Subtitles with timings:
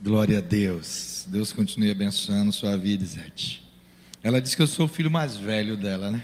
[0.00, 1.26] Glória a Deus.
[1.26, 3.68] Deus continue abençoando sua vida, Zete.
[4.22, 6.22] Ela disse que eu sou o filho mais velho dela, né?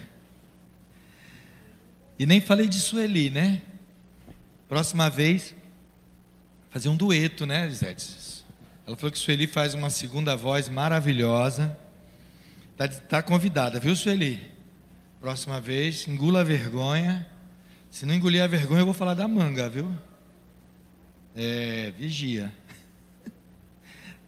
[2.16, 3.60] E nem falei de Sueli, né?
[4.68, 5.56] Próxima vez,
[6.70, 8.44] fazer um dueto, né, Zete?
[8.86, 11.76] Ela falou que Sueli faz uma segunda voz maravilhosa.
[12.72, 14.40] Está tá convidada, viu, Sueli?
[15.20, 17.26] Próxima vez, engula a vergonha.
[17.90, 19.92] Se não engolir a vergonha, eu vou falar da manga, viu?
[21.34, 22.52] É, vigia.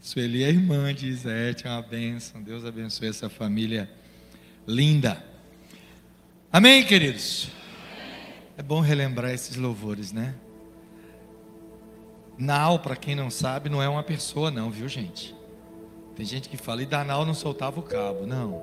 [0.06, 2.40] Sueli é irmã de Isete, é uma bênção.
[2.40, 3.90] Deus abençoe essa família
[4.64, 5.20] linda.
[6.52, 7.48] Amém, queridos?
[8.56, 10.36] É bom relembrar esses louvores, né?
[12.38, 15.34] Nau, para quem não sabe, não é uma pessoa, não, viu, gente?
[16.14, 18.28] Tem gente que fala, e Danal não soltava o cabo.
[18.28, 18.62] Não.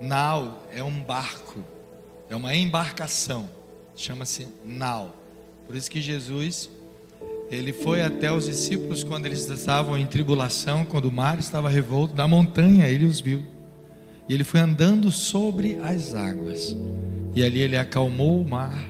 [0.00, 1.62] Nau é um barco,
[2.30, 3.46] é uma embarcação.
[3.94, 5.14] Chama-se nau.
[5.66, 6.70] Por isso que Jesus
[7.52, 12.14] ele foi até os discípulos quando eles estavam em tribulação, quando o mar estava revolto,
[12.14, 13.42] da montanha ele os viu.
[14.26, 16.74] E ele foi andando sobre as águas.
[17.34, 18.82] E ali ele acalmou o mar,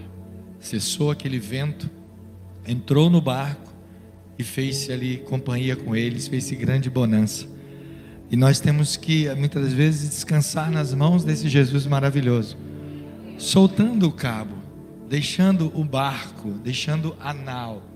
[0.60, 1.90] cessou aquele vento,
[2.64, 3.72] entrou no barco
[4.38, 7.48] e fez ali companhia com eles, fez-se grande bonança.
[8.30, 12.56] E nós temos que muitas vezes descansar nas mãos desse Jesus maravilhoso,
[13.38, 14.55] soltando o cabo,
[15.08, 17.91] deixando o barco, deixando a nau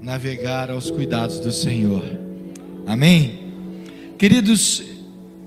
[0.00, 2.04] navegar aos cuidados do Senhor.
[2.86, 3.52] Amém?
[4.18, 4.82] Queridos,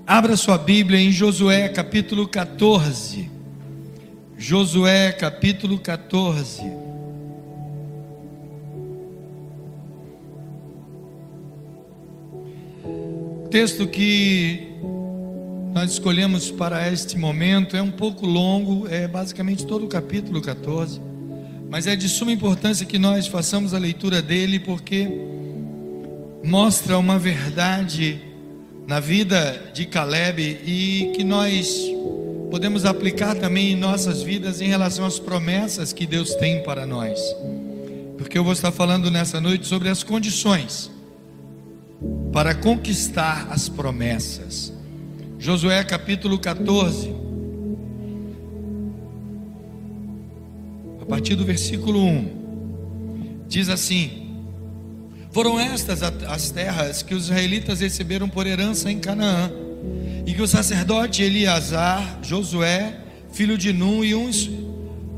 [0.06, 3.30] abra sua Bíblia em Josué capítulo 14.
[4.38, 6.62] Josué capítulo 14.
[12.84, 14.72] O texto que
[15.74, 21.11] nós escolhemos para este momento é um pouco longo, é basicamente todo o capítulo 14.
[21.72, 25.08] Mas é de suma importância que nós façamos a leitura dele, porque
[26.44, 28.20] mostra uma verdade
[28.86, 31.80] na vida de Caleb e que nós
[32.50, 37.18] podemos aplicar também em nossas vidas em relação às promessas que Deus tem para nós.
[38.18, 40.92] Porque eu vou estar falando nessa noite sobre as condições
[42.34, 44.74] para conquistar as promessas.
[45.40, 47.31] Josué capítulo 14.
[51.12, 54.30] Partir do versículo 1, diz assim:
[55.34, 59.52] Foram estas as terras que os israelitas receberam por herança em Canaã,
[60.26, 62.98] e que o sacerdote Eliasar, Josué,
[63.34, 64.50] filho de Num, e, uns,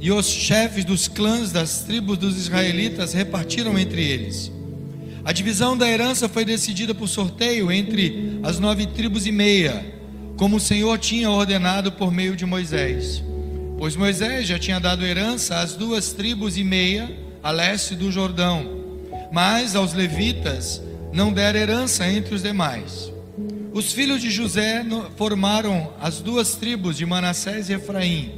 [0.01, 4.51] e os chefes dos clãs das tribos dos israelitas repartiram entre eles.
[5.23, 9.85] A divisão da herança foi decidida por sorteio entre as nove tribos e meia,
[10.37, 13.23] como o Senhor tinha ordenado por meio de Moisés.
[13.83, 17.11] Pois Moisés já tinha dado herança às duas tribos e meia
[17.43, 18.65] a leste do Jordão,
[19.29, 23.11] mas aos levitas não deram herança entre os demais.
[23.73, 24.85] Os filhos de José
[25.17, 28.31] formaram as duas tribos de Manassés e Efraim.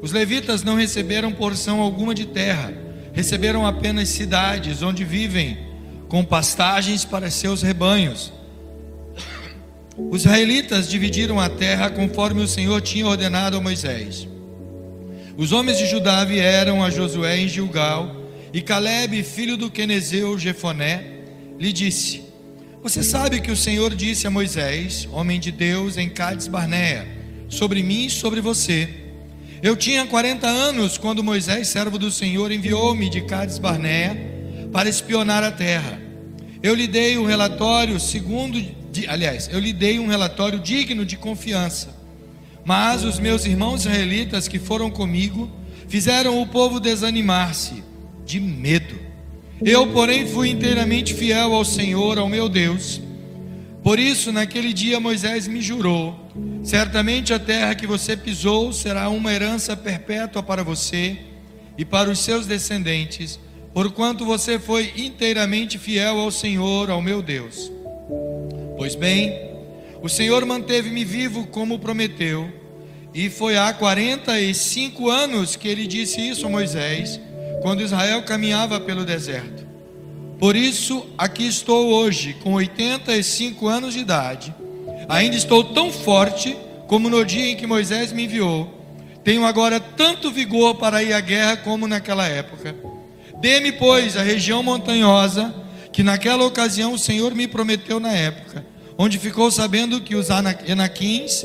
[0.00, 2.72] Os levitas não receberam porção alguma de terra,
[3.12, 5.58] receberam apenas cidades onde vivem,
[6.08, 8.32] com pastagens para seus rebanhos.
[9.96, 14.37] Os israelitas dividiram a terra conforme o Senhor tinha ordenado a Moisés.
[15.38, 18.12] Os homens de Judá vieram a Josué em Gilgal,
[18.52, 21.20] e Caleb, filho do Quenezeu Jefoné,
[21.56, 22.24] lhe disse:
[22.82, 27.06] Você sabe que o Senhor disse a Moisés, homem de Deus, em Cades Barnea,
[27.48, 28.88] sobre mim e sobre você.
[29.62, 34.16] Eu tinha 40 anos quando Moisés, servo do Senhor, enviou-me de Cades Barnea
[34.72, 36.00] para espionar a terra.
[36.60, 38.60] Eu lhe dei um relatório segundo,
[38.90, 41.97] de, aliás, eu lhe dei um relatório digno de confiança.
[42.68, 45.50] Mas os meus irmãos israelitas que foram comigo
[45.88, 47.82] fizeram o povo desanimar-se
[48.26, 48.94] de medo.
[49.64, 53.00] Eu, porém, fui inteiramente fiel ao Senhor, ao meu Deus.
[53.82, 56.14] Por isso, naquele dia Moisés me jurou:
[56.62, 61.16] certamente a terra que você pisou será uma herança perpétua para você
[61.78, 63.40] e para os seus descendentes,
[63.72, 67.72] porquanto você foi inteiramente fiel ao Senhor, ao meu Deus.
[68.76, 69.48] Pois bem,
[70.02, 72.57] o Senhor manteve-me vivo como prometeu,
[73.18, 77.20] e foi há 45 anos que ele disse isso a Moisés,
[77.62, 79.66] quando Israel caminhava pelo deserto.
[80.38, 84.54] Por isso, aqui estou hoje, com 85 anos de idade,
[85.08, 86.56] ainda estou tão forte
[86.86, 88.72] como no dia em que Moisés me enviou.
[89.24, 92.76] Tenho agora tanto vigor para ir à guerra como naquela época.
[93.40, 95.52] Dê-me, pois, a região montanhosa
[95.92, 98.64] que naquela ocasião o Senhor me prometeu na época
[98.98, 101.44] onde ficou sabendo que os Anaquins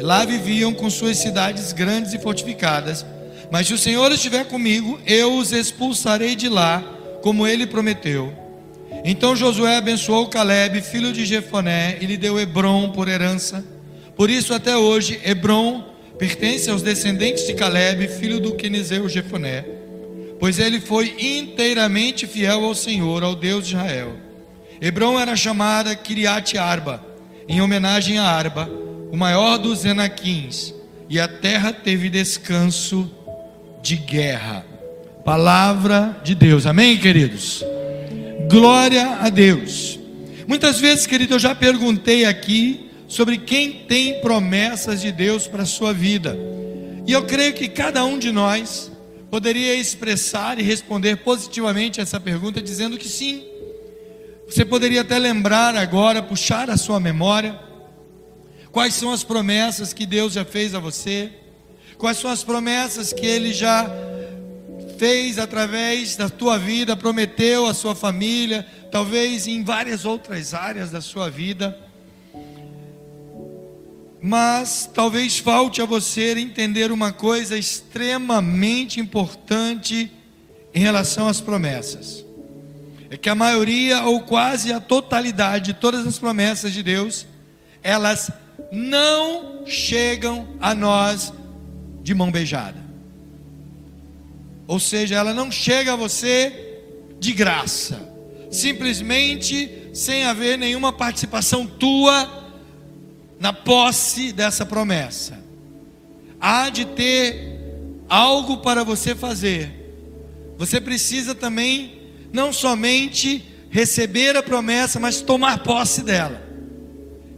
[0.00, 3.04] lá viviam com suas cidades grandes e fortificadas.
[3.50, 6.82] Mas se o Senhor estiver comigo, eu os expulsarei de lá,
[7.22, 8.32] como ele prometeu.
[9.04, 13.64] Então Josué abençoou Caleb, filho de Jefoné, e lhe deu Hebron por herança.
[14.16, 15.84] Por isso, até hoje, Hebron
[16.18, 19.64] pertence aos descendentes de Caleb, filho do Quenizeu Jefoné,
[20.40, 24.16] pois ele foi inteiramente fiel ao Senhor, ao Deus de Israel.
[24.80, 27.04] Hebron era chamada Kiriat Arba,
[27.48, 28.68] em homenagem a Arba,
[29.16, 30.74] o maior dos Enaquins,
[31.08, 33.10] e a terra teve descanso
[33.82, 34.62] de guerra.
[35.24, 37.64] Palavra de Deus, amém, queridos?
[38.50, 39.98] Glória a Deus.
[40.46, 45.66] Muitas vezes, querido, eu já perguntei aqui sobre quem tem promessas de Deus para a
[45.66, 46.36] sua vida.
[47.06, 48.92] E eu creio que cada um de nós
[49.30, 53.42] poderia expressar e responder positivamente essa pergunta dizendo que sim.
[54.46, 57.65] Você poderia até lembrar agora, puxar a sua memória,
[58.76, 61.32] quais são as promessas que Deus já fez a você,
[61.96, 63.90] quais são as promessas que Ele já
[64.98, 71.00] fez através da tua vida, prometeu à sua família, talvez em várias outras áreas da
[71.00, 71.74] sua vida.
[74.20, 80.12] Mas talvez falte a você entender uma coisa extremamente importante
[80.74, 82.26] em relação às promessas.
[83.08, 87.26] É que a maioria ou quase a totalidade de todas as promessas de Deus,
[87.82, 88.30] elas
[88.70, 91.32] não chegam a nós
[92.02, 92.84] de mão beijada.
[94.66, 96.80] Ou seja, ela não chega a você
[97.18, 98.00] de graça,
[98.50, 102.44] simplesmente sem haver nenhuma participação tua
[103.38, 105.38] na posse dessa promessa.
[106.40, 107.60] Há de ter
[108.08, 109.72] algo para você fazer.
[110.58, 116.45] Você precisa também não somente receber a promessa, mas tomar posse dela.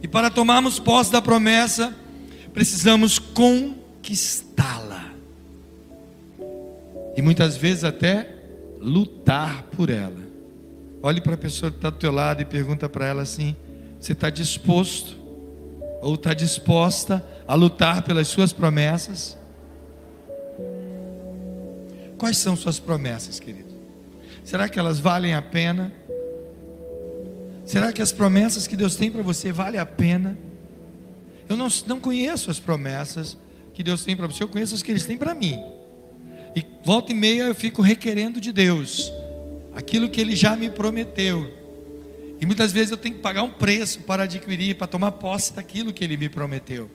[0.01, 1.93] E para tomarmos posse da promessa,
[2.53, 5.09] precisamos conquistá-la
[7.19, 8.33] e muitas vezes até
[8.79, 10.29] lutar por ela.
[11.03, 13.57] Olhe para a pessoa que está do teu lado e pergunta para ela assim:
[13.99, 15.17] você está disposto
[16.01, 19.37] ou está disposta a lutar pelas suas promessas?
[22.17, 23.73] Quais são suas promessas, querido?
[24.45, 25.91] Será que elas valem a pena?
[27.69, 30.35] Será que as promessas que Deus tem para você valem a pena?
[31.47, 33.37] Eu não, não conheço as promessas
[33.75, 35.63] que Deus tem para você, eu conheço as que Ele tem para mim.
[36.55, 39.13] E volta e meia eu fico requerendo de Deus
[39.75, 41.47] aquilo que Ele já me prometeu.
[42.41, 45.93] E muitas vezes eu tenho que pagar um preço para adquirir, para tomar posse daquilo
[45.93, 46.89] que Ele me prometeu.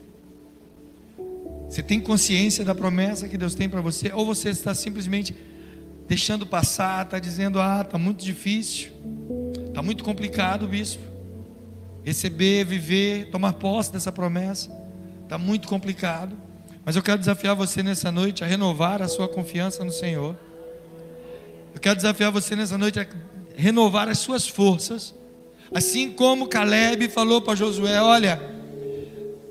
[1.70, 4.10] Você tem consciência da promessa que Deus tem para você?
[4.12, 5.36] Ou você está simplesmente
[6.08, 8.90] deixando passar, está dizendo: ah, está muito difícil,
[9.74, 11.02] está muito complicado, bispo.
[12.04, 14.70] Receber, viver, tomar posse dessa promessa,
[15.24, 16.36] está muito complicado.
[16.84, 20.38] Mas eu quero desafiar você nessa noite a renovar a sua confiança no Senhor.
[21.74, 23.06] Eu quero desafiar você nessa noite a
[23.56, 25.12] renovar as suas forças.
[25.74, 28.40] Assim como Caleb falou para Josué: Olha,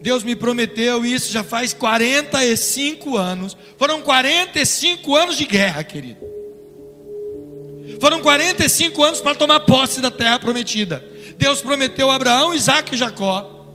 [0.01, 3.57] Deus me prometeu isso já faz 45 anos.
[3.77, 6.32] Foram 45 anos de guerra, querido.
[8.03, 11.01] Foram 45 anos para tomar posse da terra prometida.
[11.37, 13.65] Deus prometeu a Abraão, Isaac e Jacó.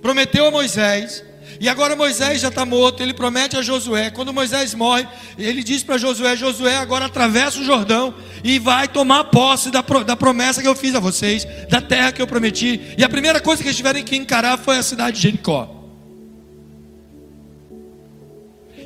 [0.00, 1.24] Prometeu a Moisés.
[1.58, 4.08] E agora Moisés já está morto, ele promete a Josué.
[4.10, 5.04] Quando Moisés morre,
[5.36, 8.14] ele diz para Josué: Josué, agora atravessa o Jordão
[8.44, 12.22] e vai tomar posse da, da promessa que eu fiz a vocês, da terra que
[12.22, 12.94] eu prometi.
[12.96, 15.68] E a primeira coisa que eles tiveram que encarar foi a cidade de Jericó.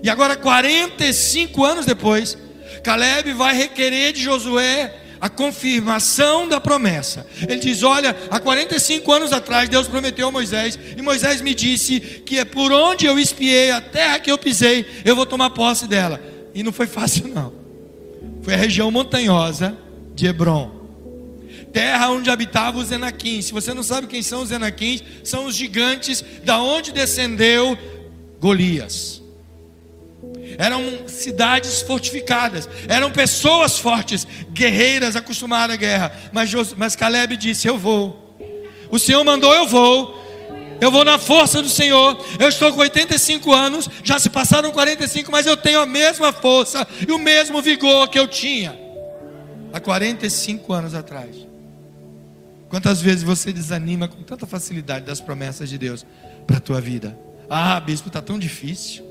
[0.02, 2.38] E agora, 45 anos depois,
[2.86, 7.26] Caleb vai requerer de Josué a confirmação da promessa.
[7.42, 11.98] Ele diz: Olha, há 45 anos atrás Deus prometeu a Moisés, e Moisés me disse
[11.98, 15.88] que é por onde eu espiei, a terra que eu pisei, eu vou tomar posse
[15.88, 16.22] dela.
[16.54, 17.52] E não foi fácil, não.
[18.42, 19.76] Foi a região montanhosa
[20.14, 20.70] de Hebron.
[21.72, 23.46] Terra onde habitavam os Enaquins.
[23.46, 27.76] Se você não sabe quem são os Enaquins, são os gigantes da onde descendeu
[28.38, 29.15] Golias
[30.58, 36.12] eram cidades fortificadas, eram pessoas fortes, guerreiras acostumadas à guerra.
[36.32, 38.36] Mas, mas Caleb disse: Eu vou.
[38.90, 40.26] O Senhor mandou, eu vou.
[40.80, 42.22] Eu vou na força do Senhor.
[42.38, 46.86] Eu estou com 85 anos, já se passaram 45, mas eu tenho a mesma força
[47.06, 48.78] e o mesmo vigor que eu tinha
[49.72, 51.46] há 45 anos atrás.
[52.68, 56.04] Quantas vezes você desanima com tanta facilidade das promessas de Deus
[56.46, 57.16] para a tua vida?
[57.48, 59.04] Ah, bispo, está tão difícil.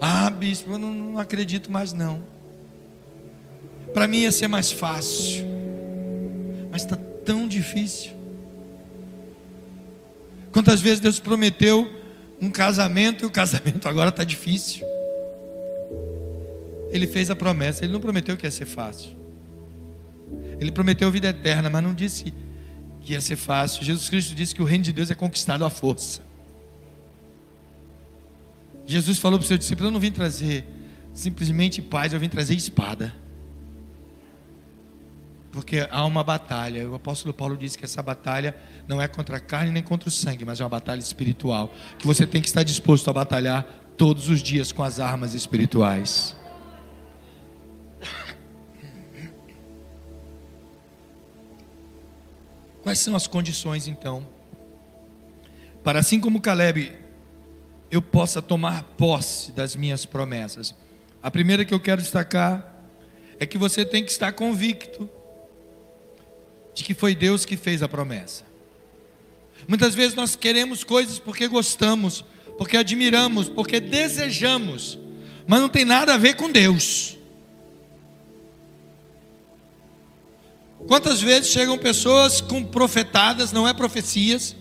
[0.00, 2.22] Ah, bispo, eu não, não acredito mais não.
[3.92, 5.44] Para mim ia ser mais fácil.
[6.70, 8.12] Mas está tão difícil.
[10.52, 11.90] Quantas vezes Deus prometeu
[12.40, 14.86] um casamento e o casamento agora está difícil?
[16.90, 19.16] Ele fez a promessa, ele não prometeu que ia ser fácil.
[20.60, 22.32] Ele prometeu vida eterna, mas não disse
[23.00, 23.84] que ia ser fácil.
[23.84, 26.27] Jesus Cristo disse que o reino de Deus é conquistado à força.
[28.88, 30.64] Jesus falou para o seu discípulo: Eu não vim trazer
[31.12, 33.14] simplesmente paz, eu vim trazer espada.
[35.52, 36.88] Porque há uma batalha.
[36.88, 40.12] O apóstolo Paulo disse que essa batalha não é contra a carne nem contra o
[40.12, 41.70] sangue, mas é uma batalha espiritual.
[41.98, 43.62] Que você tem que estar disposto a batalhar
[43.98, 46.34] todos os dias com as armas espirituais.
[52.82, 54.26] Quais são as condições então?
[55.84, 57.07] Para assim como Caleb,
[57.90, 60.74] eu possa tomar posse das minhas promessas.
[61.22, 62.74] A primeira que eu quero destacar
[63.40, 65.08] é que você tem que estar convicto
[66.74, 68.44] de que foi Deus que fez a promessa.
[69.66, 72.24] Muitas vezes nós queremos coisas porque gostamos,
[72.56, 74.98] porque admiramos, porque desejamos,
[75.46, 77.16] mas não tem nada a ver com Deus.
[80.86, 84.54] Quantas vezes chegam pessoas com profetadas, não é profecias,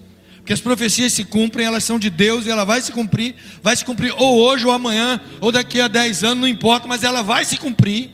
[0.48, 3.76] porque as profecias se cumprem, elas são de Deus e ela vai se cumprir, vai
[3.76, 7.22] se cumprir ou hoje ou amanhã, ou daqui a 10 anos, não importa, mas ela
[7.22, 8.12] vai se cumprir.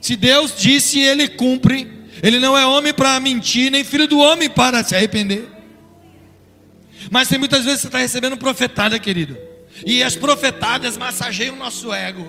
[0.00, 1.88] Se Deus disse, ele cumpre.
[2.20, 5.48] Ele não é homem para mentir, nem filho do homem para se arrepender.
[7.12, 9.38] Mas tem muitas vezes você está recebendo profetada, querido.
[9.86, 12.28] E as profetadas massageiam o nosso ego.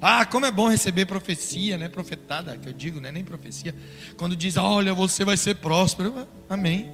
[0.00, 1.88] Ah, como é bom receber profecia, né?
[1.88, 3.12] Profetada, que eu digo, né?
[3.12, 3.74] Nem profecia.
[4.16, 6.26] Quando diz, olha, você vai ser próspero.
[6.48, 6.90] Amém.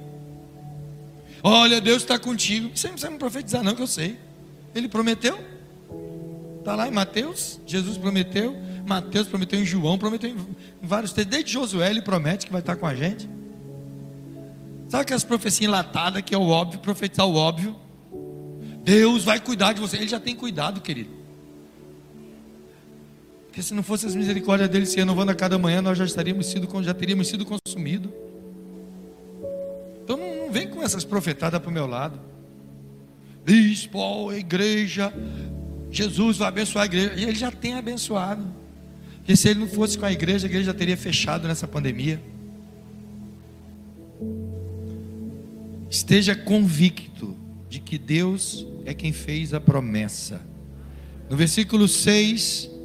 [1.41, 2.71] Olha, Deus está contigo.
[2.75, 4.17] Você não precisa me profetizar, não, que eu sei.
[4.75, 5.39] Ele prometeu.
[6.59, 7.61] Está lá em Mateus.
[7.65, 8.55] Jesus prometeu.
[8.85, 10.37] Mateus prometeu em João, prometeu em
[10.81, 11.31] vários textos.
[11.31, 13.29] Desde Josué ele promete que vai estar com a gente.
[14.89, 17.75] Sabe aquelas profecias enlatadas que é o óbvio, profetizar o óbvio?
[18.83, 19.97] Deus vai cuidar de você.
[19.97, 21.09] Ele já tem cuidado, querido.
[23.57, 26.45] Porque se não fosse as misericórdias dele se renovando a cada manhã, nós já estaríamos
[26.45, 28.11] sido, já teríamos sido consumidos.
[30.03, 32.19] Então não, não vem com essas profetadas para o meu lado.
[33.43, 35.11] Bispo, igreja,
[35.89, 37.13] Jesus vai abençoar a igreja.
[37.17, 38.45] E ele já tem abençoado.
[39.15, 42.21] Porque se ele não fosse com a igreja, a igreja já teria fechado nessa pandemia.
[45.89, 47.35] Esteja convicto
[47.67, 50.41] de que Deus é quem fez a promessa.
[51.27, 52.76] No versículo 6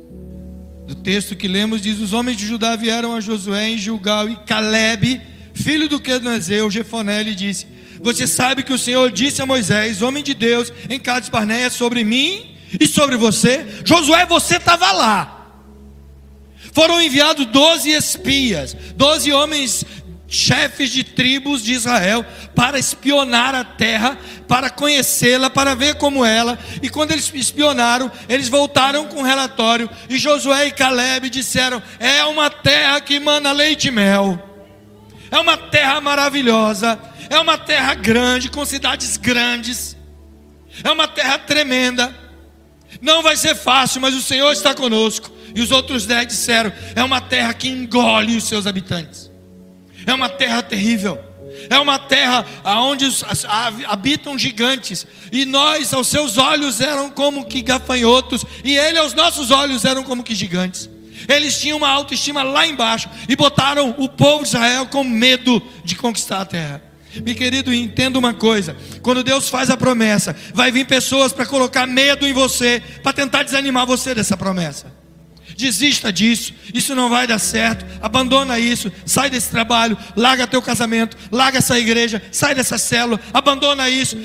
[0.86, 4.36] do texto que lemos, diz: Os homens de Judá vieram a Josué em Gilgal e
[4.36, 5.20] Caleb,
[5.54, 7.66] filho do Quenazeu, Jefoné, lhe disse:
[8.00, 12.04] Você sabe que o Senhor disse a Moisés, homem de Deus, em Cades Barneia, sobre
[12.04, 13.66] mim e sobre você.
[13.84, 15.38] Josué, você estava lá.
[16.72, 19.84] Foram enviados doze espias, doze homens
[20.32, 22.24] chefes de tribos de Israel
[22.54, 26.58] para espionar a terra, para conhecê-la, para ver como ela.
[26.82, 29.88] E quando eles espionaram, eles voltaram com um relatório.
[30.08, 34.42] E Josué e Caleb disseram: É uma terra que mana leite e mel.
[35.30, 36.98] É uma terra maravilhosa.
[37.28, 39.96] É uma terra grande, com cidades grandes.
[40.82, 42.14] É uma terra tremenda.
[43.00, 45.30] Não vai ser fácil, mas o Senhor está conosco.
[45.54, 49.21] E os outros dez disseram: É uma terra que engole os seus habitantes.
[50.06, 51.18] É uma terra terrível.
[51.68, 53.06] É uma terra onde
[53.87, 55.06] habitam gigantes.
[55.30, 58.44] E nós, aos seus olhos, eram como que gafanhotos.
[58.64, 60.88] E ele, aos nossos olhos, eram como que gigantes.
[61.28, 63.09] Eles tinham uma autoestima lá embaixo.
[63.28, 66.82] E botaram o povo de Israel com medo de conquistar a terra.
[67.25, 71.87] Meu querido, entenda uma coisa: quando Deus faz a promessa, vai vir pessoas para colocar
[71.87, 75.01] medo em você, para tentar desanimar você dessa promessa.
[75.62, 77.87] Desista disso, isso não vai dar certo.
[78.02, 83.88] Abandona isso, sai desse trabalho, larga teu casamento, larga essa igreja, sai dessa célula, abandona
[83.88, 84.16] isso.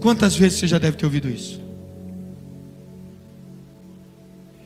[0.00, 1.60] Quantas vezes você já deve ter ouvido isso?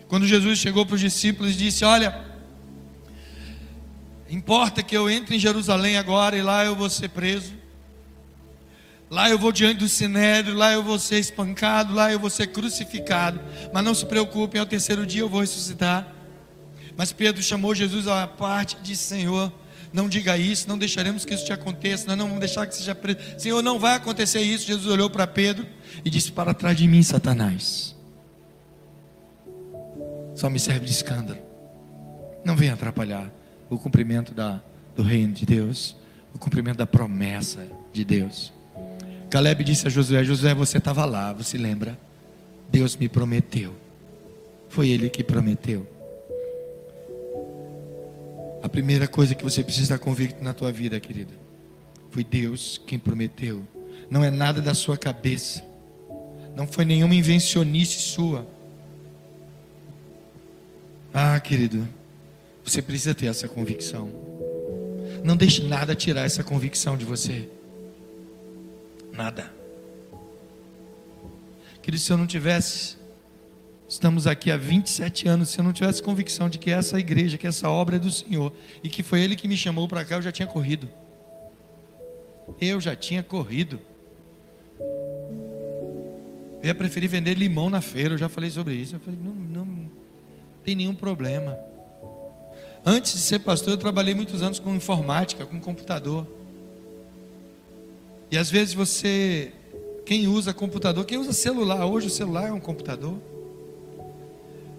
[0.07, 2.17] Quando Jesus chegou para os discípulos e disse: Olha,
[4.31, 7.58] importa que eu entre em Jerusalém agora e lá eu vou ser preso.
[9.11, 12.49] Lá eu vou diante do sinédrio, lá eu vou ser espancado, lá eu vou ser
[12.49, 13.41] crucificado.
[13.73, 16.07] Mas não se preocupem, ao terceiro dia eu vou ressuscitar.
[16.97, 19.53] Mas Pedro chamou Jesus à parte e disse: Senhor,
[19.93, 22.95] não diga isso, não deixaremos que isso te aconteça, nós não vamos deixar que seja
[22.95, 23.19] preso.
[23.39, 24.67] Senhor, não vai acontecer isso.
[24.67, 25.67] Jesus olhou para Pedro
[26.05, 27.97] e disse: Para trás de mim, Satanás.
[30.35, 31.41] Só me serve de escândalo.
[32.45, 33.33] Não venha atrapalhar
[33.71, 34.63] o cumprimento da,
[34.95, 35.97] do reino de Deus,
[36.35, 38.53] o cumprimento da promessa de Deus.
[39.31, 41.99] Caleb disse a Josué: Josué, você estava lá, você lembra?
[42.71, 43.75] Deus me prometeu.
[44.69, 45.87] Foi Ele que prometeu.
[48.63, 51.33] A primeira coisa que você precisa estar convicto na tua vida, querida,
[52.11, 53.63] foi Deus quem prometeu.
[54.11, 55.63] Não é nada da sua cabeça.
[56.57, 58.47] Não foi nenhuma invencionice sua.
[61.13, 61.87] Ah, querido,
[62.65, 64.11] Você precisa ter essa convicção.
[65.25, 67.49] Não deixe nada tirar essa convicção de você.
[69.19, 69.53] Nada.
[71.83, 72.97] Querido, se eu não tivesse,
[73.89, 77.45] estamos aqui há 27 anos, se eu não tivesse convicção de que essa igreja, que
[77.45, 80.23] essa obra é do Senhor, e que foi Ele que me chamou para cá, eu
[80.23, 80.89] já tinha corrido.
[82.61, 83.81] Eu já tinha corrido.
[86.63, 88.95] Eu ia preferir vender limão na feira, eu já falei sobre isso.
[88.95, 89.91] Eu falei, não, não
[90.63, 91.59] tem nenhum problema.
[92.87, 96.38] Antes de ser pastor, eu trabalhei muitos anos com informática, com computador.
[98.31, 99.53] E às vezes você,
[100.05, 103.19] quem usa computador, quem usa celular, hoje o celular é um computador.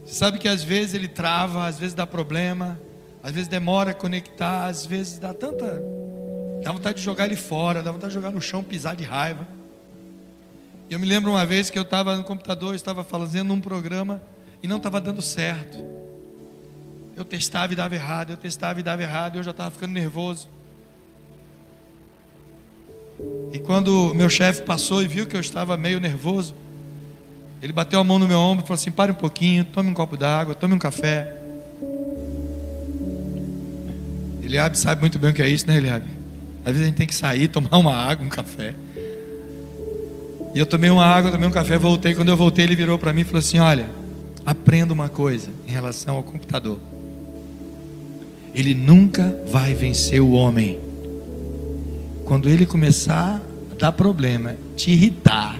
[0.06, 2.80] Você sabe que às vezes ele trava, às vezes dá problema,
[3.24, 5.82] às vezes demora a conectar, às vezes dá tanta.
[6.64, 9.48] dá vontade de jogar ele fora, dá vontade de jogar no chão, pisar de raiva.
[10.90, 14.22] E eu me lembro uma vez que eu estava no computador, estava fazendo um programa
[14.62, 15.78] e não estava dando certo.
[17.16, 20.48] Eu testava e dava errado, eu testava e dava errado, eu já estava ficando nervoso.
[23.52, 26.54] E quando meu chefe passou e viu que eu estava meio nervoso,
[27.62, 29.94] ele bateu a mão no meu ombro e falou assim: pare um pouquinho, tome um
[29.94, 31.36] copo d'água, tome um café.
[34.42, 36.08] Eliabe sabe muito bem o que é isso, né, Eliabe?
[36.66, 38.74] Às vezes a gente tem que sair, tomar uma água, um café.
[40.54, 42.16] E eu tomei uma água, tomei um café, voltei.
[42.16, 43.88] Quando eu voltei, ele virou para mim e falou assim: Olha,
[44.46, 46.80] aprenda uma coisa em relação ao computador.
[48.56, 50.80] Ele nunca vai vencer o homem.
[52.30, 55.60] Quando ele começar a dar problema, te irritar,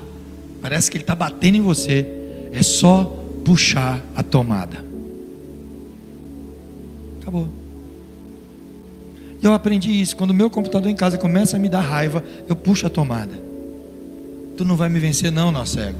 [0.62, 2.06] parece que ele está batendo em você,
[2.54, 3.06] é só
[3.44, 4.86] puxar a tomada.
[7.20, 7.50] Acabou.
[9.42, 10.16] Eu aprendi isso.
[10.16, 13.34] Quando meu computador em casa começa a me dar raiva, eu puxo a tomada.
[14.56, 15.98] Tu não vai me vencer, não, nosso cego.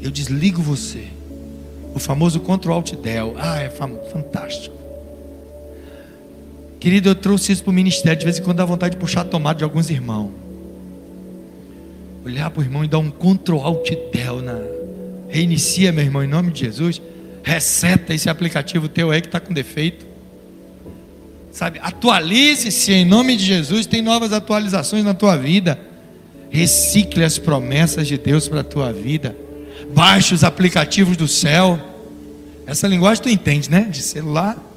[0.00, 1.08] Eu desligo você.
[1.92, 3.34] O famoso Ctrl Alt Del.
[3.36, 4.76] Ah, é fantástico.
[6.84, 8.18] Querido, eu trouxe isso para o ministério.
[8.18, 10.32] De vez em quando dá vontade de puxar a tomada de alguns irmãos.
[12.22, 14.60] Olhar para o irmão e dar um Ctrl Alt Del na.
[15.26, 17.00] Reinicia, meu irmão, em nome de Jesus.
[17.42, 20.04] Reseta esse aplicativo teu aí que está com defeito.
[21.50, 23.86] Sabe, atualize-se em nome de Jesus.
[23.86, 25.80] Tem novas atualizações na tua vida.
[26.50, 29.34] Recicle as promessas de Deus para a tua vida.
[29.94, 31.80] Baixe os aplicativos do céu.
[32.66, 33.88] Essa linguagem tu entende, né?
[33.90, 34.73] De celular.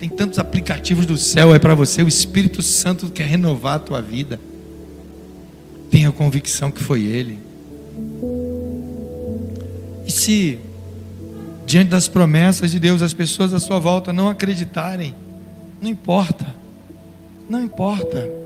[0.00, 2.02] Tem tantos aplicativos do céu aí para você.
[2.02, 4.40] O Espírito Santo quer renovar a tua vida.
[5.90, 7.38] Tenha convicção que foi Ele.
[10.06, 10.58] E se,
[11.64, 15.14] diante das promessas de Deus, as pessoas à sua volta não acreditarem,
[15.80, 16.46] não importa.
[17.48, 18.40] Não importa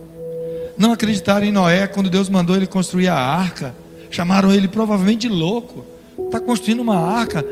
[0.77, 3.75] não acreditaram em Noé quando Deus mandou ele construir a arca.
[4.11, 5.85] Chamaram ele provavelmente de louco.
[6.19, 7.45] Está construindo uma arca,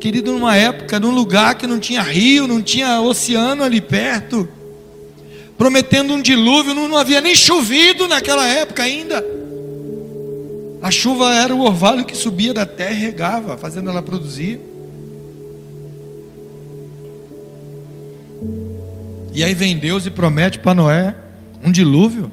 [0.00, 4.48] querido, numa época, num lugar que não tinha rio, não tinha oceano ali perto.
[5.56, 9.24] Prometendo um dilúvio, não, não havia nem chovido naquela época ainda.
[10.82, 14.60] A chuva era o orvalho que subia da terra e regava, fazendo ela produzir.
[19.32, 21.14] E aí vem Deus e promete para Noé
[21.64, 22.30] um dilúvio.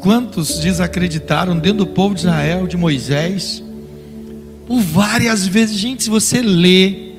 [0.00, 3.62] Quantos desacreditaram dentro do povo de Israel, de Moisés?
[4.66, 7.14] Por várias vezes, gente, se você lê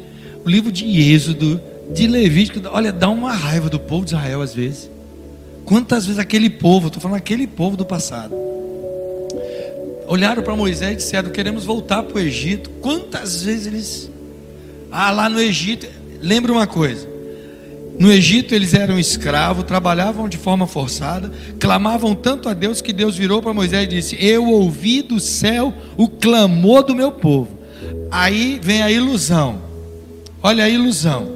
[0.45, 1.59] o livro de Êxodo,
[1.93, 4.89] de Levítico, olha, dá uma raiva do povo de Israel às vezes.
[5.65, 8.33] Quantas vezes aquele povo, estou falando aquele povo do passado,
[10.07, 12.69] olharam para Moisés e disseram: Queremos voltar para o Egito.
[12.81, 14.11] Quantas vezes eles,
[14.91, 15.85] ah, lá no Egito,
[16.21, 17.07] lembra uma coisa:
[17.99, 23.17] no Egito eles eram escravos, trabalhavam de forma forçada, clamavam tanto a Deus que Deus
[23.17, 27.59] virou para Moisés e disse: Eu ouvi do céu o clamor do meu povo.
[28.09, 29.61] Aí vem a ilusão.
[30.41, 31.27] Olha a ilusão.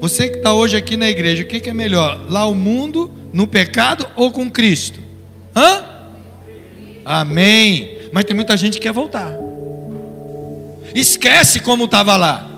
[0.00, 2.24] Você que está hoje aqui na igreja, o que, que é melhor?
[2.30, 4.98] Lá o mundo, no pecado ou com Cristo?
[5.54, 5.84] Hã?
[7.04, 7.98] Amém.
[8.10, 9.36] Mas tem muita gente que quer voltar.
[10.94, 12.49] Esquece como estava lá.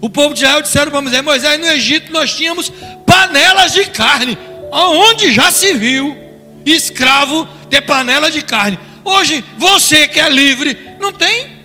[0.00, 2.70] O povo de Israel disseram para Moisés: Moisés, no Egito nós tínhamos
[3.06, 4.36] panelas de carne.
[4.70, 6.16] Aonde já se viu
[6.64, 8.78] escravo ter panela de carne?
[9.04, 11.56] Hoje, você que é livre, não tem.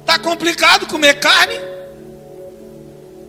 [0.00, 1.54] Está complicado comer carne.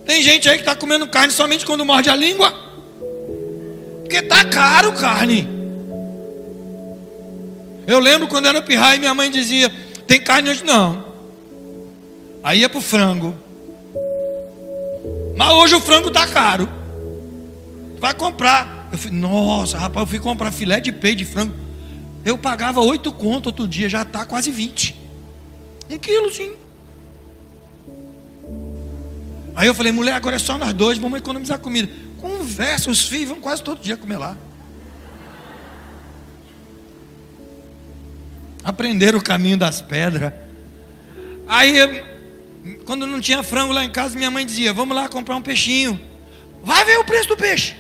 [0.05, 2.53] Tem gente aí que está comendo carne somente quando morde a língua.
[4.01, 5.49] Porque está caro carne.
[7.87, 9.71] Eu lembro quando era pirraia, minha mãe dizia:
[10.05, 10.63] Tem carne hoje?
[10.63, 11.04] Não.
[12.45, 13.35] Aí ia pro frango.
[15.35, 16.69] Mas hoje o frango tá caro.
[17.97, 18.87] Vai comprar.
[18.91, 21.55] Eu fui, nossa, rapaz, eu fui comprar filé de peito de frango.
[22.23, 24.95] Eu pagava oito conto outro dia, já tá quase 20.
[25.89, 26.53] Um quilo, sim.
[29.55, 31.91] Aí eu falei, mulher, agora é só nós dois, vamos economizar comida.
[32.21, 34.37] Conversa, os filhos vão quase todo dia comer lá.
[38.63, 40.31] Aprenderam o caminho das pedras.
[41.47, 42.14] Aí,
[42.85, 45.99] quando não tinha frango lá em casa, minha mãe dizia: Vamos lá comprar um peixinho.
[46.63, 47.75] Vai ver o preço do peixe.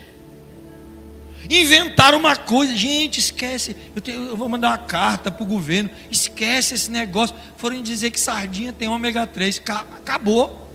[1.49, 3.75] Inventaram uma coisa, gente, esquece.
[3.95, 5.89] Eu, tenho, eu vou mandar uma carta para o governo.
[6.09, 7.35] Esquece esse negócio.
[7.57, 9.61] Foram dizer que sardinha tem ômega 3.
[9.97, 10.69] Acabou.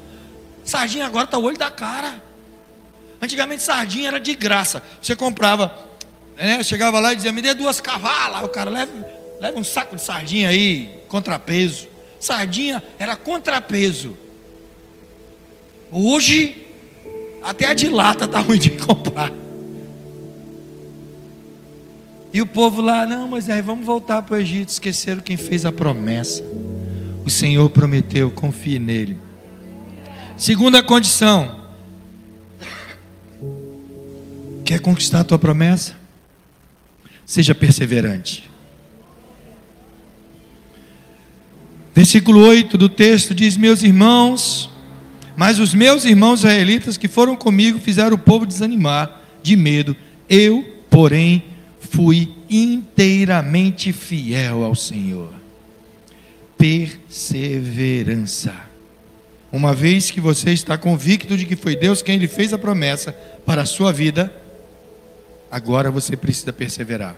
[0.64, 2.23] Sardinha agora está o olho da cara.
[3.20, 4.83] Antigamente sardinha era de graça.
[5.01, 5.77] Você comprava,
[6.37, 6.62] né?
[6.62, 8.42] chegava lá e dizia: Me dê duas cavalas.
[8.42, 8.92] O cara leva,
[9.40, 11.88] leva um saco de sardinha aí, contrapeso.
[12.21, 14.17] Sardinha era contrapeso.
[15.91, 16.67] Hoje,
[17.43, 19.33] até a de lata está ruim de comprar.
[22.33, 24.69] E o povo lá, não, mas aí vamos voltar para o Egito.
[24.69, 26.45] Esqueceram quem fez a promessa.
[27.25, 29.19] O Senhor prometeu, confie nele.
[30.37, 31.59] Segunda condição:
[34.65, 35.97] quer conquistar a tua promessa?
[37.25, 38.50] Seja perseverante.
[41.94, 44.70] Versículo 8 do texto diz: Meus irmãos,
[45.37, 49.96] mas os meus irmãos israelitas que foram comigo fizeram o povo desanimar de medo.
[50.29, 51.42] Eu, porém,
[51.81, 55.33] fui inteiramente fiel ao Senhor.
[56.57, 58.55] Perseverança.
[59.50, 63.12] Uma vez que você está convicto de que foi Deus quem lhe fez a promessa
[63.44, 64.33] para a sua vida,
[65.50, 67.16] agora você precisa perseverar.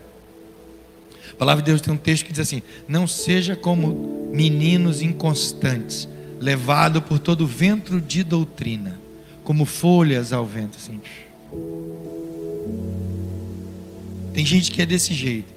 [1.42, 7.02] Palavra de Deus tem um texto que diz assim: Não seja como meninos inconstantes, levado
[7.02, 8.96] por todo vento de doutrina,
[9.42, 10.78] como folhas ao vento.
[10.78, 11.00] Assim.
[14.33, 15.52] Tem gente que é desse jeito.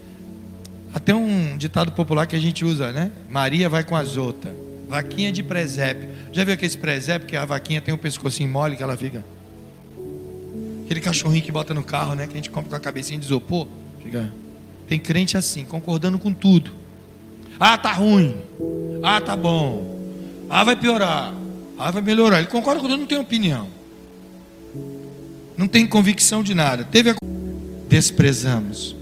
[0.91, 3.12] Até um ditado popular que a gente usa, né?
[3.30, 4.56] Maria vai com as outras.
[4.89, 6.10] Vaquinha de presépio.
[6.32, 9.24] Já viu aquele presépio que a vaquinha tem um pescocinho mole que ela fica?
[10.84, 12.26] Aquele cachorrinho que bota no carro, né?
[12.26, 13.67] Que a gente compra com a cabecinha de isopor.
[14.02, 14.34] Fica.
[14.88, 16.71] Tem crente assim, concordando com tudo.
[17.60, 18.36] Ah, tá ruim.
[19.02, 19.95] Ah, tá bom.
[20.50, 21.34] Ah, vai piorar.
[21.78, 22.39] Ah, vai melhorar.
[22.39, 23.67] Ele concorda com tudo, não tem opinião.
[25.58, 26.84] Não tem convicção de nada.
[26.84, 27.15] Teve a
[27.88, 28.95] desprezamos.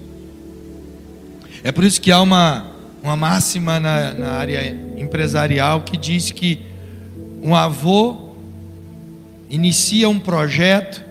[1.64, 6.60] É por isso que há uma, uma máxima na, na área empresarial que diz que
[7.42, 8.36] um avô
[9.50, 11.04] inicia um projeto,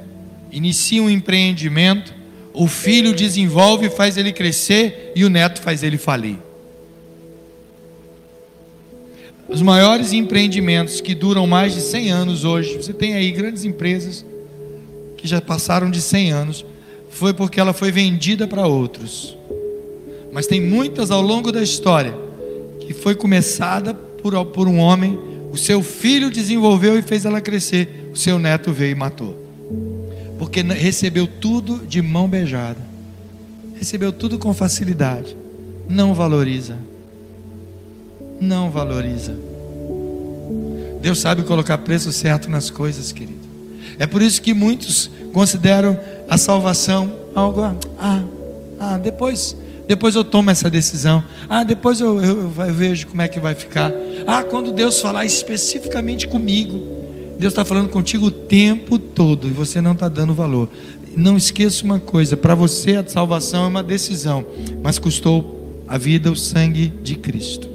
[0.50, 2.14] inicia um empreendimento,
[2.54, 6.36] o filho desenvolve, faz ele crescer e o neto faz ele falir.
[9.48, 14.24] Os maiores empreendimentos que duram mais de 100 anos hoje, você tem aí grandes empresas
[15.16, 16.64] que já passaram de 100 anos,
[17.10, 19.36] foi porque ela foi vendida para outros.
[20.32, 22.14] Mas tem muitas ao longo da história
[22.80, 25.18] que foi começada por, por um homem,
[25.50, 29.41] o seu filho desenvolveu e fez ela crescer, o seu neto veio e matou.
[30.42, 32.81] Porque recebeu tudo de mão beijada,
[33.76, 35.37] recebeu tudo com facilidade,
[35.88, 36.76] não valoriza,
[38.40, 39.37] não valoriza.
[41.00, 43.38] Deus sabe colocar preço certo nas coisas, querido.
[44.00, 45.96] É por isso que muitos consideram
[46.28, 47.62] a salvação algo,
[47.96, 48.24] ah,
[48.81, 51.22] ah, depois, depois eu tomo essa decisão.
[51.48, 53.92] Ah, depois eu, eu, eu vejo como é que vai ficar.
[54.26, 57.01] Ah, quando Deus falar especificamente comigo,
[57.38, 60.68] Deus está falando contigo o tempo todo e você não está dando valor.
[61.16, 64.45] Não esqueça uma coisa: para você a salvação é uma decisão,
[64.83, 67.68] mas custou a vida o sangue de Cristo.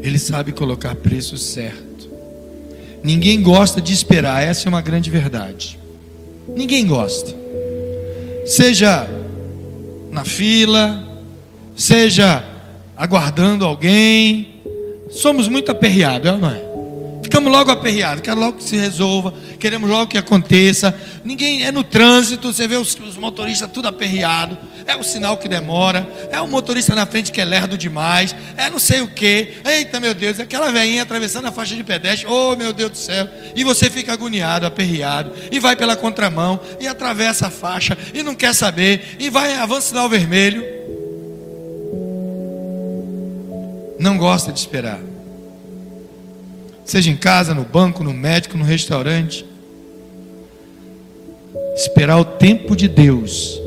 [0.00, 2.10] Ele sabe colocar preço certo.
[3.02, 5.78] Ninguém gosta de esperar, essa é uma grande verdade.
[6.54, 7.34] Ninguém gosta.
[8.46, 9.08] Seja
[10.10, 11.04] na fila,
[11.74, 12.44] seja
[12.96, 14.60] aguardando alguém.
[15.10, 16.71] Somos muito aperreados, é não é?
[17.32, 20.94] Ficamos logo aperreados, quero logo que se resolva, queremos logo que aconteça.
[21.24, 25.48] Ninguém é no trânsito, você vê os, os motoristas tudo aperreado, é o sinal que
[25.48, 29.54] demora, é o motorista na frente que é lerdo demais, é não sei o que.
[29.64, 32.98] Eita meu Deus, é aquela velhinha atravessando a faixa de pedestre, oh meu Deus do
[32.98, 38.22] céu, e você fica agoniado, aperreado, e vai pela contramão, e atravessa a faixa, e
[38.22, 40.62] não quer saber, e vai avança sinal vermelho.
[43.98, 45.11] Não gosta de esperar
[46.92, 49.46] seja em casa, no banco, no médico, no restaurante.
[51.74, 53.58] Esperar o tempo de Deus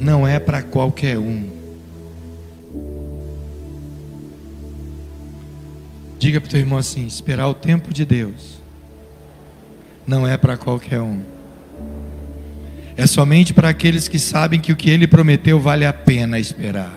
[0.00, 1.50] não é para qualquer um.
[6.20, 8.62] Diga para o teu irmão assim: esperar o tempo de Deus
[10.06, 11.20] não é para qualquer um.
[12.96, 16.96] É somente para aqueles que sabem que o que ele prometeu vale a pena esperar.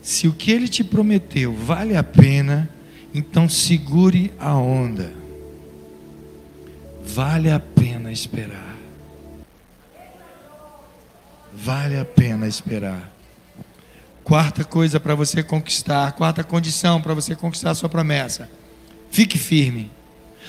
[0.00, 2.75] Se o que ele te prometeu vale a pena,
[3.16, 5.10] Então segure a onda.
[7.02, 8.76] Vale a pena esperar.
[11.50, 13.10] Vale a pena esperar.
[14.22, 18.50] Quarta coisa para você conquistar, quarta condição para você conquistar a sua promessa.
[19.10, 19.90] Fique firme.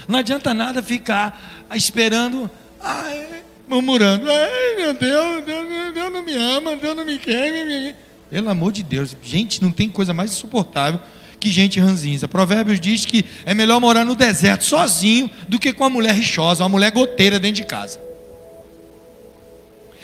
[0.06, 2.52] Não adianta nada ficar esperando,
[2.82, 7.96] ai, murmurando, ai meu Deus, Deus, Deus não me ama, Deus não me quer.
[8.30, 11.00] Pelo amor de Deus, gente, não tem coisa mais insuportável
[11.39, 12.28] que gente ranzinza.
[12.28, 16.63] Provérbios diz que é melhor morar no deserto sozinho do que com uma mulher rixosa,
[16.63, 18.00] uma mulher goteira dentro de casa.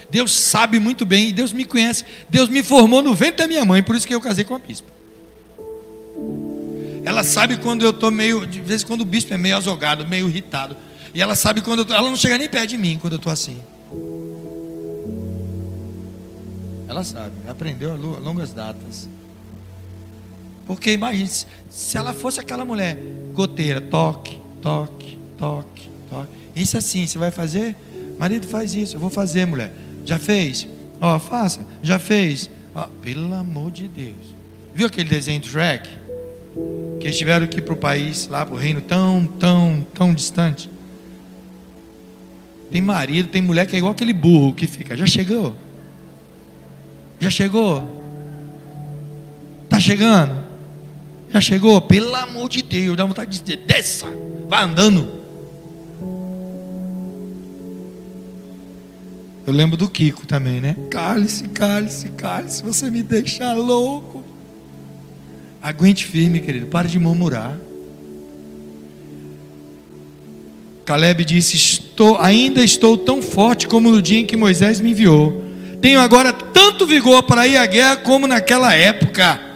[0.09, 2.05] Deus sabe muito bem, e Deus me conhece.
[2.29, 4.59] Deus me formou no ventre da minha mãe, por isso que eu casei com a
[4.59, 4.87] bispa.
[7.03, 10.07] Ela sabe quando eu estou meio, de vez em quando o bispo é meio azogado,
[10.07, 10.77] meio irritado.
[11.13, 13.17] E ela sabe quando eu tô, ela não chega nem perto de mim quando eu
[13.17, 13.57] estou assim.
[16.87, 19.09] Ela sabe, aprendeu a longas datas.
[20.65, 21.30] Porque imagine,
[21.69, 22.97] se ela fosse aquela mulher
[23.34, 26.30] goteira, toque, toque, toque, toque.
[26.56, 27.76] Isso assim, você vai fazer?
[28.17, 29.73] Marido faz isso, eu vou fazer, mulher.
[30.06, 30.67] Já fez?
[31.02, 31.65] Ó, oh, faça.
[31.82, 32.49] Já fez?
[32.76, 34.34] Oh, pelo amor de Deus.
[34.73, 35.89] Viu aquele desenho do Shrek?
[36.99, 40.13] Que eles tiveram que ir para o país, lá para o reino tão, tão, tão
[40.13, 40.69] distante.
[42.71, 44.95] Tem marido, tem mulher que é igual aquele burro que fica.
[44.95, 45.56] Já chegou?
[47.19, 48.02] Já chegou?
[49.69, 50.42] Tá chegando?
[51.33, 51.81] Já chegou?
[51.81, 54.05] Pelo amor de Deus, dá vontade de dizer, desça,
[54.47, 55.23] vai andando.
[59.45, 60.75] Eu lembro do Kiko também, né?
[60.91, 64.23] Cale-se, cale-se, cale-se, você me deixa louco.
[65.59, 67.57] Aguente firme, querido, pare de murmurar.
[70.85, 75.43] Caleb disse: estou, ainda estou tão forte como no dia em que Moisés me enviou.
[75.81, 79.52] Tenho agora tanto vigor para ir à guerra como naquela época.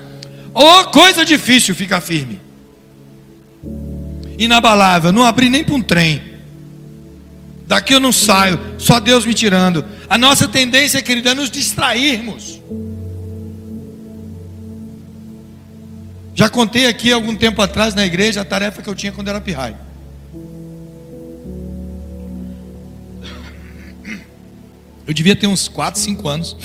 [0.60, 2.42] Oh, coisa difícil ficar firme.
[4.40, 6.20] Inabalável, não abri nem para um trem.
[7.68, 9.86] Daqui eu não saio, só Deus me tirando.
[10.10, 12.60] A nossa tendência, querida, é nos distrairmos.
[16.34, 19.40] Já contei aqui algum tempo atrás na igreja a tarefa que eu tinha quando era
[19.40, 19.78] pirraio.
[25.06, 26.58] Eu devia ter uns 4, 5 anos.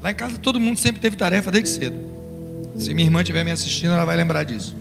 [0.00, 2.15] Lá em casa todo mundo sempre teve tarefa desde cedo.
[2.78, 4.76] Se minha irmã estiver me assistindo, ela vai lembrar disso.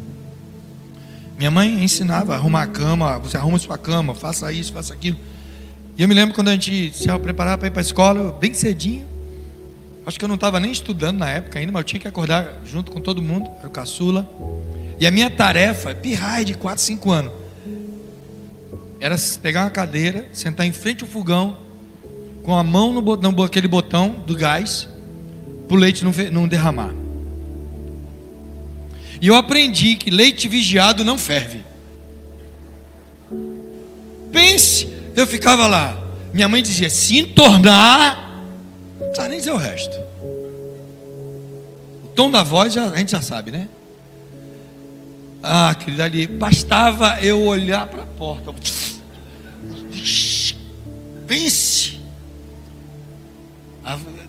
[1.37, 5.17] Minha mãe ensinava a arrumar a cama, você arruma sua cama, faça isso, faça aquilo.
[5.97, 8.53] E eu me lembro quando a gente se preparava para ir para a escola, bem
[8.53, 9.05] cedinho.
[10.05, 12.61] Acho que eu não estava nem estudando na época ainda, mas eu tinha que acordar
[12.65, 14.29] junto com todo mundo, era o caçula.
[14.99, 17.33] E a minha tarefa, pirraia de 4, 5 anos,
[18.99, 21.57] era pegar uma cadeira, sentar em frente ao fogão,
[22.43, 24.87] com a mão no botão, aquele botão do gás,
[25.67, 26.93] para o leite não, não derramar.
[29.21, 31.63] E eu aprendi que leite vigiado não ferve.
[34.31, 35.97] Pense, eu ficava lá.
[36.33, 38.43] Minha mãe dizia: se entornar,
[38.99, 39.97] não precisa nem dizer o resto.
[42.03, 43.69] O tom da voz a gente já sabe, né?
[45.41, 48.53] Ah, querida ali, bastava eu olhar para a porta.
[51.27, 51.95] Pense.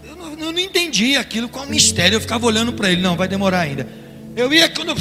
[0.05, 2.16] Eu não, eu não entendi aquilo, qual mistério.
[2.16, 4.06] Eu ficava olhando para ele, não, vai demorar ainda.
[4.37, 4.96] Eu ia quando eu.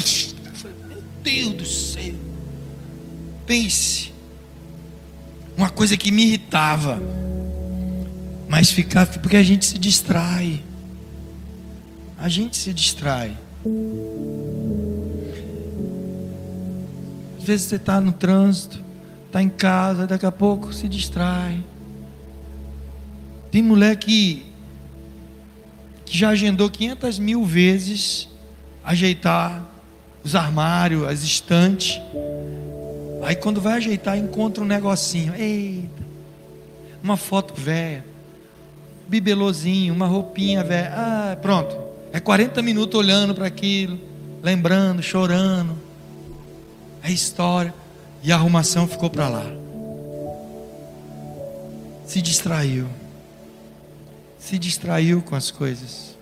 [0.88, 2.14] Meu Deus do céu.
[3.46, 4.10] Pense.
[5.54, 6.98] Uma coisa que me irritava.
[8.48, 9.06] Mas ficar.
[9.06, 10.64] Porque a gente se distrai.
[12.18, 13.36] A gente se distrai.
[17.38, 18.82] Às vezes você está no trânsito,
[19.26, 21.62] está em casa, daqui a pouco se distrai.
[23.50, 24.46] Tem mulher que,
[26.06, 28.28] que já agendou 500 mil vezes
[28.86, 29.68] ajeitar
[30.22, 32.00] os armários, as estantes.
[33.24, 35.34] Aí quando vai ajeitar, encontra um negocinho.
[35.34, 36.04] Eita,
[37.02, 38.04] uma foto velha,
[39.08, 40.92] bibelozinho, uma roupinha velha.
[40.94, 41.76] Ah, pronto.
[42.12, 43.98] É 40 minutos olhando para aquilo,
[44.42, 45.76] lembrando, chorando.
[47.02, 47.74] É história.
[48.22, 49.46] E a arrumação ficou para lá.
[52.06, 52.86] Se distraiu.
[54.38, 56.15] Se distraiu com as coisas.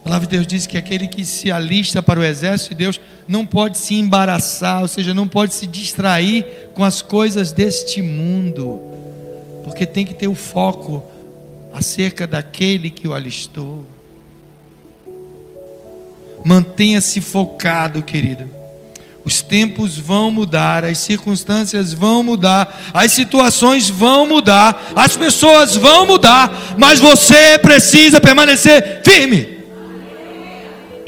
[0.00, 3.00] A palavra de Deus diz que aquele que se alista para o exército de Deus
[3.28, 8.80] não pode se embaraçar, ou seja, não pode se distrair com as coisas deste mundo,
[9.62, 11.04] porque tem que ter o foco
[11.72, 13.86] acerca daquele que o alistou.
[16.42, 18.48] Mantenha-se focado, querido.
[19.22, 26.06] Os tempos vão mudar, as circunstâncias vão mudar, as situações vão mudar, as pessoas vão
[26.06, 29.59] mudar, mas você precisa permanecer firme.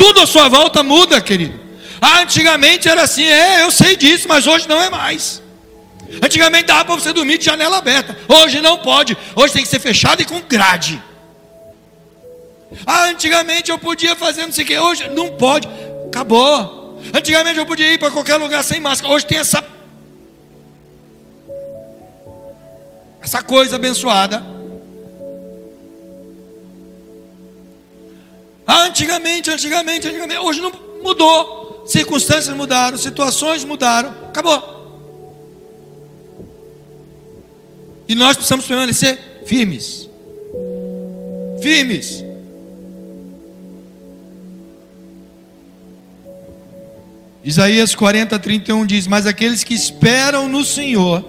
[0.02, 1.60] Tudo à sua volta muda, querido.
[2.00, 5.40] Ah, antigamente era assim, é, eu sei disso, mas hoje não é mais.
[6.20, 9.78] Antigamente dava para você dormir de janela aberta, hoje não pode, hoje tem que ser
[9.78, 11.00] fechado e com grade.
[12.84, 15.68] Ah, antigamente eu podia fazer não sei o que, hoje não pode,
[16.08, 17.00] acabou.
[17.14, 19.64] Antigamente eu podia ir para qualquer lugar sem máscara, hoje tem essa
[23.20, 24.51] essa coisa abençoada.
[28.80, 31.85] Antigamente, antigamente, antigamente, hoje não mudou.
[31.87, 34.72] Circunstâncias mudaram, situações mudaram, acabou.
[38.08, 40.08] E nós precisamos permanecer firmes.
[41.61, 42.24] Firmes.
[47.44, 51.24] Isaías 40, 31 diz: Mas aqueles que esperam no Senhor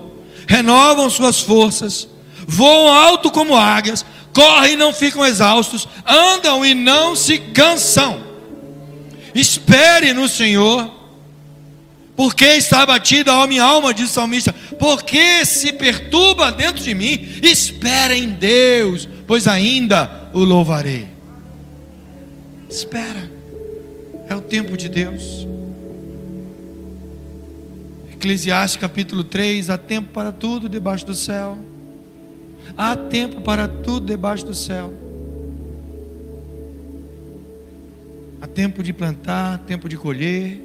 [0.48, 2.08] renovam suas forças,
[2.48, 8.22] voam alto como águias, correm e não ficam exaustos, andam e não se cansam.
[9.34, 10.92] Espere no Senhor,
[12.16, 17.40] porque está abatida a minha alma, diz o salmista, porque se perturba dentro de mim,
[17.42, 21.08] espera em Deus, pois ainda o louvarei.
[22.70, 23.32] Espera,
[24.30, 25.48] é o tempo de Deus.
[28.14, 31.58] Eclesiastes capítulo 3: há tempo para tudo debaixo do céu.
[32.78, 34.94] Há tempo para tudo debaixo do céu.
[38.42, 40.60] Há tempo de plantar, tempo de colher,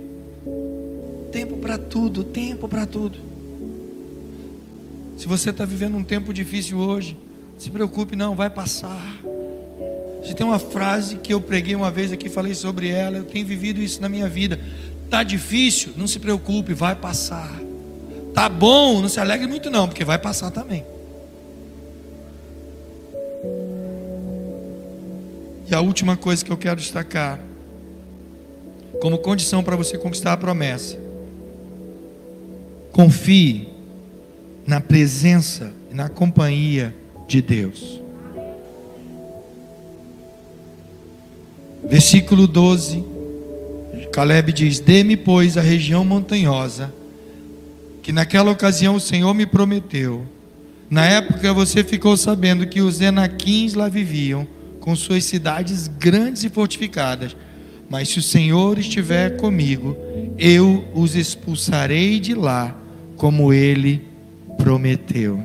[1.30, 3.18] tempo para tudo, tempo para tudo.
[5.16, 7.16] Se você está vivendo um tempo difícil hoje,
[7.58, 9.18] se preocupe, não, vai passar.
[10.24, 13.46] Se tem uma frase que eu preguei uma vez aqui, falei sobre ela, eu tenho
[13.46, 14.58] vivido isso na minha vida.
[15.10, 17.52] Tá difícil, não se preocupe, vai passar.
[18.34, 20.84] Tá bom, não se alegre muito não, porque vai passar também.
[25.70, 27.38] E a última coisa que eu quero destacar,
[29.00, 30.98] como condição para você conquistar a promessa,
[32.92, 33.68] confie
[34.66, 36.94] na presença e na companhia
[37.26, 38.00] de Deus.
[41.84, 43.18] Versículo 12
[44.18, 46.92] Caleb diz: Dê-me, pois, a região montanhosa,
[48.02, 50.26] que naquela ocasião o Senhor me prometeu.
[50.90, 54.44] Na época você ficou sabendo que os Enaquins lá viviam,
[54.80, 57.36] com suas cidades grandes e fortificadas.
[57.88, 59.96] Mas se o Senhor estiver comigo,
[60.38, 62.76] eu os expulsarei de lá,
[63.16, 64.06] como ele
[64.58, 65.42] prometeu.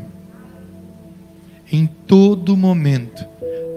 [1.72, 3.26] Em todo momento,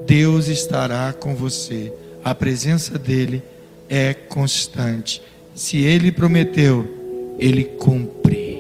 [0.07, 1.92] Deus estará com você.
[2.25, 3.42] A presença dele
[3.88, 5.23] é constante.
[5.55, 8.59] Se ele prometeu, ele cumpre.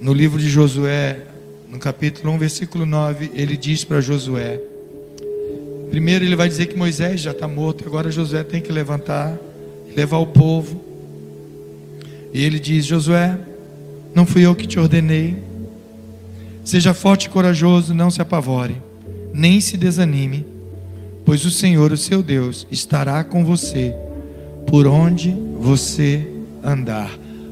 [0.00, 1.26] No livro de Josué,
[1.72, 4.60] no capítulo 1, versículo 9, ele diz para Josué:
[5.90, 9.36] primeiro ele vai dizer que Moisés já está morto, agora Josué tem que levantar,
[9.96, 10.80] levar o povo.
[12.32, 13.36] E ele diz: Josué,
[14.14, 15.42] não fui eu que te ordenei.
[16.64, 18.76] Seja forte e corajoso, não se apavore,
[19.34, 20.52] nem se desanime
[21.24, 23.94] pois o Senhor, o seu Deus, estará com você
[24.66, 26.26] por onde você
[26.62, 27.10] andar.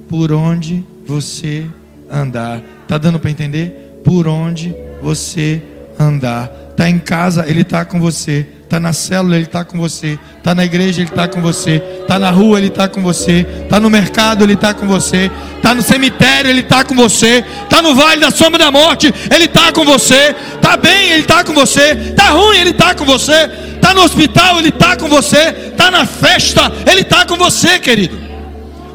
[0.08, 1.66] Por onde você
[2.10, 2.62] andar.
[2.88, 3.89] Tá dando para entender?
[4.04, 5.62] Por onde você
[5.98, 6.48] andar.
[6.76, 8.46] Tá em casa, ele está com você.
[8.68, 10.18] Tá na célula, ele está com você.
[10.42, 11.80] Tá na igreja, ele está com você.
[12.06, 13.44] Tá na rua, ele está com você.
[13.68, 15.30] Tá no mercado, ele está com você.
[15.60, 17.44] Tá no cemitério, ele está com você.
[17.68, 20.34] Tá no vale da sombra da morte, ele está com você.
[20.62, 21.96] Tá bem, ele está com você.
[22.14, 23.48] Tá ruim, ele está com você.
[23.80, 25.52] Tá no hospital, ele está com você.
[25.76, 28.18] Tá na festa, ele está com você, querido.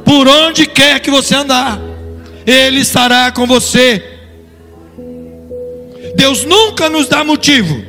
[0.05, 1.79] Por onde quer que você andar,
[2.47, 4.14] ele estará com você.
[6.15, 7.83] Deus nunca nos dá motivo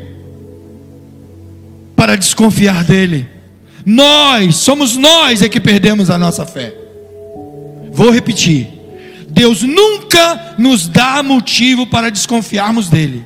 [1.95, 3.29] para desconfiar dele.
[3.85, 6.75] Nós, somos nós é que perdemos a nossa fé.
[7.93, 8.69] Vou repetir.
[9.29, 13.25] Deus nunca nos dá motivo para desconfiarmos dele.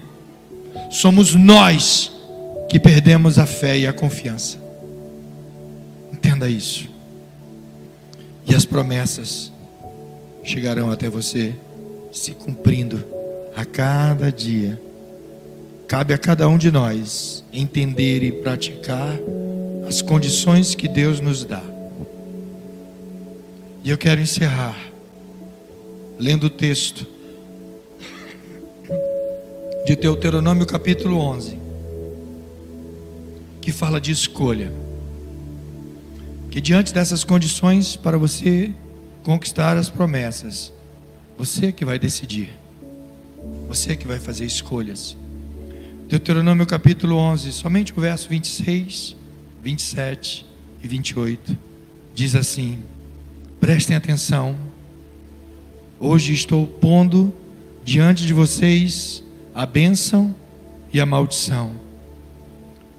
[0.90, 2.12] Somos nós
[2.68, 4.58] que perdemos a fé e a confiança.
[6.12, 6.88] Entenda isso.
[8.46, 9.50] E as promessas
[10.44, 11.54] chegarão até você
[12.12, 13.02] se cumprindo
[13.56, 14.89] a cada dia.
[15.90, 19.18] Cabe a cada um de nós entender e praticar
[19.88, 21.64] as condições que Deus nos dá.
[23.82, 24.78] E eu quero encerrar
[26.16, 27.04] lendo o texto
[29.84, 31.58] de Deuteronômio capítulo 11,
[33.60, 34.72] que fala de escolha.
[36.52, 38.72] Que diante dessas condições para você
[39.24, 40.72] conquistar as promessas,
[41.36, 42.50] você que vai decidir.
[43.66, 45.16] Você que vai fazer escolhas.
[46.10, 49.14] Deuteronômio capítulo 11, somente o verso 26,
[49.62, 50.44] 27
[50.82, 51.56] e 28.
[52.12, 52.80] Diz assim:
[53.60, 54.56] Prestem atenção.
[56.00, 57.32] Hoje estou pondo
[57.84, 59.22] diante de vocês
[59.54, 60.34] a bênção
[60.92, 61.76] e a maldição.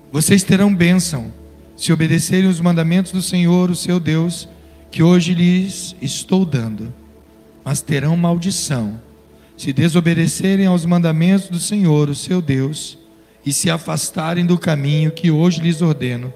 [0.10, 1.34] Vocês terão bênção
[1.76, 4.48] se obedecerem os mandamentos do Senhor, o seu Deus,
[4.90, 6.94] que hoje lhes estou dando,
[7.62, 9.02] mas terão maldição
[9.58, 13.01] se desobedecerem aos mandamentos do Senhor, o seu Deus,
[13.46, 16.34] e se afastarem do caminho que hoje lhes ordeno,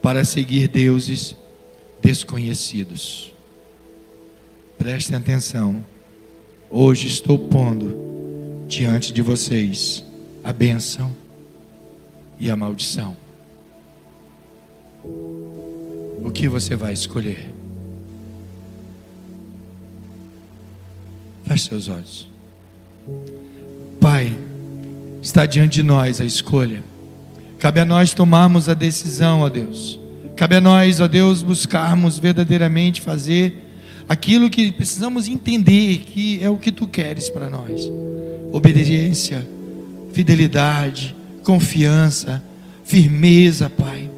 [0.00, 1.34] para seguir deuses
[2.00, 3.32] desconhecidos.
[4.78, 5.84] Prestem atenção.
[6.70, 10.04] Hoje estou pondo diante de vocês
[10.44, 11.14] a bênção
[12.38, 13.16] e a maldição.
[15.02, 17.52] O que você vai escolher?
[21.44, 22.28] Feche seus olhos.
[25.26, 26.84] Está diante de nós a escolha.
[27.58, 29.98] Cabe a nós tomarmos a decisão, ó Deus.
[30.36, 33.64] Cabe a nós, ó Deus, buscarmos verdadeiramente fazer
[34.08, 37.90] aquilo que precisamos entender que é o que tu queres para nós.
[38.52, 39.44] Obediência,
[40.12, 42.40] fidelidade, confiança,
[42.84, 44.08] firmeza, Pai.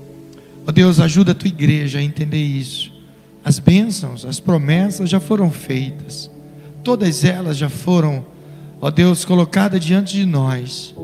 [0.67, 2.93] Ó Deus, ajuda a tua igreja a entender isso.
[3.43, 6.31] As bênçãos, as promessas já foram feitas.
[6.85, 8.27] Todas elas já foram,
[8.81, 10.95] ó Deus, colocadas diante de nós.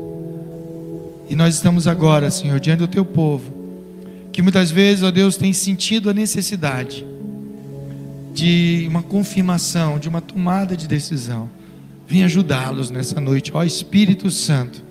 [1.29, 3.51] E nós estamos agora, Senhor, diante do teu povo,
[4.31, 7.05] que muitas vezes, ó Deus, tem sentido a necessidade
[8.33, 11.49] de uma confirmação, de uma tomada de decisão.
[12.07, 14.83] Vem ajudá-los nessa noite, ó Espírito Santo,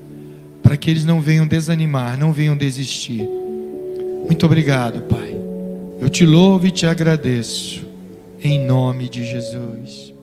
[0.62, 3.28] para que eles não venham desanimar, não venham desistir.
[4.24, 5.36] Muito obrigado, Pai.
[6.00, 7.84] Eu te louvo e te agradeço,
[8.42, 10.13] em nome de Jesus.